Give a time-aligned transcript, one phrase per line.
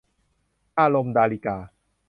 [0.79, 1.57] อารมณ์- ดาริกา